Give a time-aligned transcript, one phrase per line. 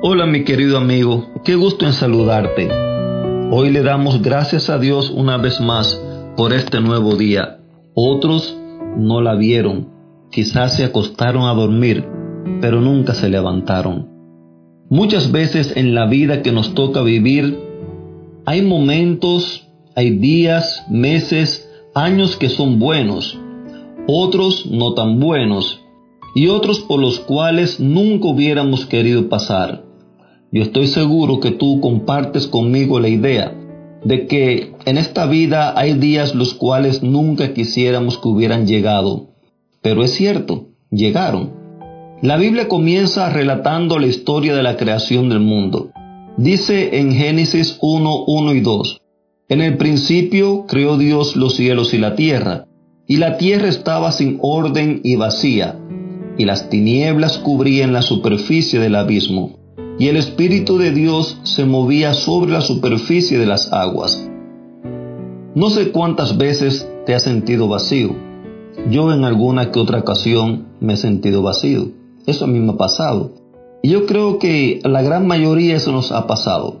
[0.00, 2.68] Hola mi querido amigo, qué gusto en saludarte.
[3.50, 6.00] Hoy le damos gracias a Dios una vez más
[6.36, 7.58] por este nuevo día.
[7.94, 8.56] Otros
[8.96, 9.88] no la vieron,
[10.30, 12.06] quizás se acostaron a dormir,
[12.60, 14.08] pero nunca se levantaron.
[14.88, 17.58] Muchas veces en la vida que nos toca vivir,
[18.46, 23.36] hay momentos, hay días, meses, años que son buenos,
[24.06, 25.80] otros no tan buenos,
[26.36, 29.87] y otros por los cuales nunca hubiéramos querido pasar.
[30.50, 33.54] Yo estoy seguro que tú compartes conmigo la idea
[34.02, 39.28] de que en esta vida hay días los cuales nunca quisiéramos que hubieran llegado.
[39.82, 41.52] Pero es cierto, llegaron.
[42.22, 45.90] La Biblia comienza relatando la historia de la creación del mundo.
[46.38, 49.02] Dice en Génesis 1, 1 y 2,
[49.50, 52.64] En el principio creó Dios los cielos y la tierra,
[53.06, 55.78] y la tierra estaba sin orden y vacía,
[56.38, 59.57] y las tinieblas cubrían la superficie del abismo
[59.98, 64.28] y el Espíritu de Dios se movía sobre la superficie de las aguas.
[65.54, 68.14] No sé cuántas veces te has sentido vacío.
[68.90, 71.90] Yo en alguna que otra ocasión me he sentido vacío.
[72.26, 73.32] Eso a mí me ha pasado.
[73.82, 76.80] Y yo creo que a la gran mayoría eso nos ha pasado.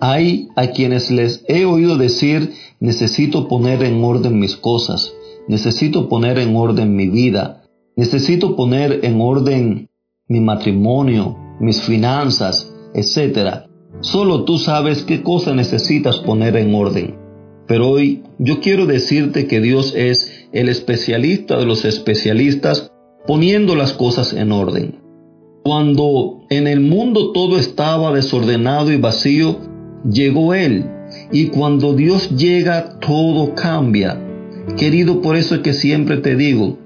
[0.00, 5.14] Hay a quienes les he oído decir, necesito poner en orden mis cosas,
[5.48, 7.62] necesito poner en orden mi vida,
[7.94, 9.88] necesito poner en orden
[10.28, 13.66] mi matrimonio, mis finanzas, etc.
[14.00, 17.14] Solo tú sabes qué cosa necesitas poner en orden.
[17.66, 22.92] Pero hoy yo quiero decirte que Dios es el especialista de los especialistas
[23.26, 25.00] poniendo las cosas en orden.
[25.64, 29.58] Cuando en el mundo todo estaba desordenado y vacío,
[30.08, 30.84] llegó Él.
[31.32, 34.22] Y cuando Dios llega, todo cambia.
[34.76, 36.78] Querido, por eso es que siempre te digo,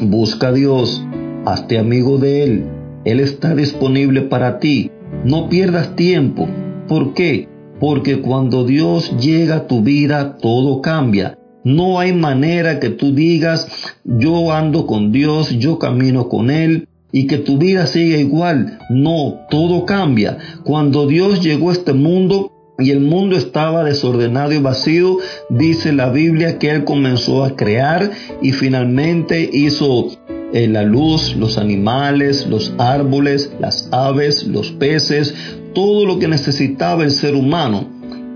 [0.00, 1.02] busca a Dios,
[1.46, 2.66] hazte amigo de Él,
[3.04, 4.90] él está disponible para ti.
[5.24, 6.48] No pierdas tiempo.
[6.86, 7.48] ¿Por qué?
[7.78, 11.38] Porque cuando Dios llega a tu vida, todo cambia.
[11.64, 13.68] No hay manera que tú digas,
[14.04, 18.78] yo ando con Dios, yo camino con Él y que tu vida siga igual.
[18.90, 20.38] No, todo cambia.
[20.64, 25.18] Cuando Dios llegó a este mundo, y el mundo estaba desordenado y vacío,
[25.50, 28.10] dice la Biblia que Él comenzó a crear
[28.40, 30.08] y finalmente hizo
[30.52, 35.34] la luz, los animales, los árboles, las aves, los peces,
[35.74, 37.88] todo lo que necesitaba el ser humano.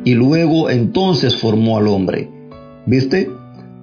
[0.05, 2.31] Y luego entonces formó al hombre.
[2.87, 3.31] ¿Viste?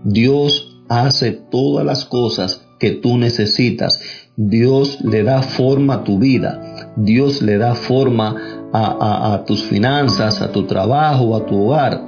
[0.03, 4.00] Dios hace todas las cosas que tú necesitas.
[4.38, 6.94] Dios le da forma a tu vida.
[6.96, 12.02] Dios le da forma a, a tus finanzas, a tu trabajo, a tu hogar.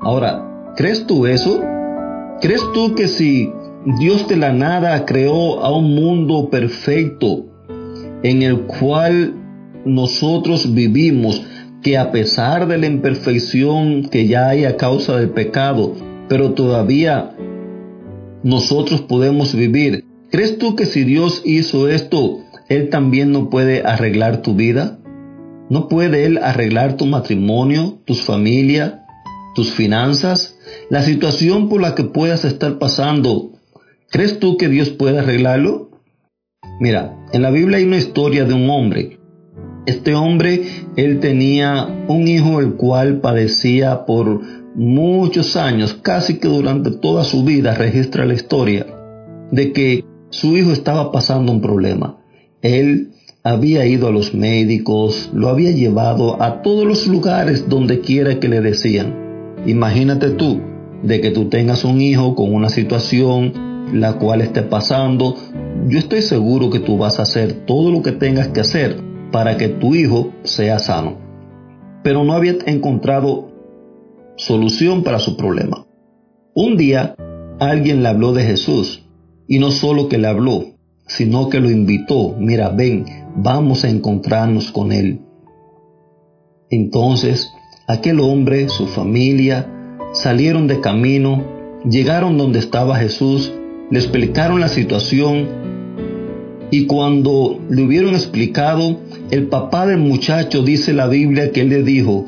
[0.00, 1.60] Ahora, ¿crees tú eso?
[2.40, 3.50] ¿Crees tú que si
[3.86, 7.44] Dios de la nada creó a un mundo perfecto
[8.22, 9.34] en el cual
[9.84, 11.42] nosotros vivimos,
[11.82, 15.92] que a pesar de la imperfección que ya hay a causa del pecado,
[16.30, 17.36] pero todavía
[18.42, 20.06] nosotros podemos vivir.
[20.30, 22.38] ¿Crees tú que si Dios hizo esto,
[22.70, 24.98] Él también no puede arreglar tu vida?
[25.68, 28.94] ¿No puede Él arreglar tu matrimonio, tus familias,
[29.54, 30.56] tus finanzas?
[30.88, 33.53] La situación por la que puedas estar pasando
[34.14, 35.90] ¿Crees tú que Dios puede arreglarlo?
[36.78, 39.18] Mira, en la Biblia hay una historia de un hombre.
[39.86, 40.62] Este hombre,
[40.94, 44.40] él tenía un hijo el cual padecía por
[44.76, 48.86] muchos años, casi que durante toda su vida registra la historia
[49.50, 52.18] de que su hijo estaba pasando un problema.
[52.62, 58.38] Él había ido a los médicos, lo había llevado a todos los lugares donde quiera
[58.38, 59.56] que le decían.
[59.66, 60.60] Imagínate tú
[61.02, 65.36] de que tú tengas un hijo con una situación la cual esté pasando,
[65.88, 69.56] yo estoy seguro que tú vas a hacer todo lo que tengas que hacer para
[69.56, 71.18] que tu hijo sea sano.
[72.02, 73.50] Pero no había encontrado
[74.36, 75.86] solución para su problema.
[76.54, 77.16] Un día
[77.58, 79.06] alguien le habló de Jesús
[79.46, 80.74] y no solo que le habló,
[81.06, 83.04] sino que lo invitó, mira, ven,
[83.36, 85.20] vamos a encontrarnos con él.
[86.70, 87.50] Entonces,
[87.86, 91.44] aquel hombre, su familia, salieron de camino,
[91.88, 93.52] llegaron donde estaba Jesús
[93.90, 95.64] le explicaron la situación
[96.70, 99.00] y cuando le hubieron explicado,
[99.30, 102.26] el papá del muchacho dice la Biblia que él le dijo,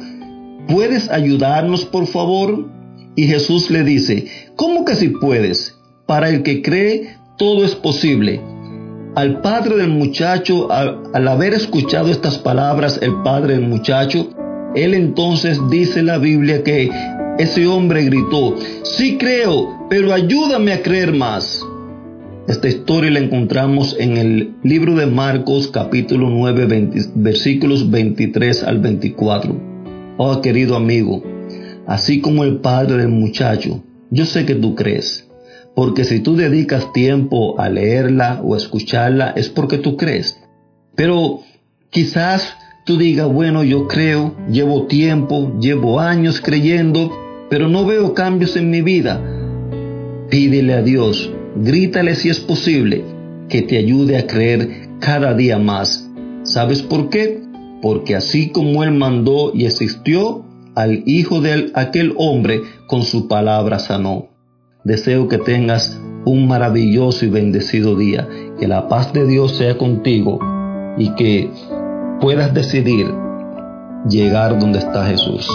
[0.68, 2.68] ¿puedes ayudarnos por favor?
[3.16, 5.78] Y Jesús le dice, ¿cómo que si puedes?
[6.06, 8.40] Para el que cree, todo es posible.
[9.16, 14.28] Al padre del muchacho, al, al haber escuchado estas palabras, el padre del muchacho,
[14.76, 16.90] él entonces dice la Biblia que
[17.38, 21.62] ese hombre gritó, sí creo, pero ayúdame a creer más.
[22.48, 29.54] Esta historia la encontramos en el libro de Marcos capítulo 9 versículos 23 al 24.
[30.16, 31.22] Oh querido amigo,
[31.86, 35.28] así como el padre del muchacho, yo sé que tú crees,
[35.74, 40.40] porque si tú dedicas tiempo a leerla o escucharla es porque tú crees.
[40.94, 41.40] Pero
[41.90, 42.56] quizás
[42.86, 48.70] tú digas, bueno, yo creo, llevo tiempo, llevo años creyendo, pero no veo cambios en
[48.70, 49.20] mi vida.
[50.30, 53.04] Pídele a Dios grítale si es posible
[53.48, 56.08] que te ayude a creer cada día más.
[56.42, 57.42] ¿Sabes por qué?
[57.82, 60.44] Porque así como Él mandó y existió,
[60.74, 64.28] al hijo de aquel hombre con su palabra sanó.
[64.84, 68.28] Deseo que tengas un maravilloso y bendecido día,
[68.58, 70.38] que la paz de Dios sea contigo
[70.98, 71.50] y que
[72.20, 73.06] puedas decidir
[74.08, 75.48] llegar donde está Jesús.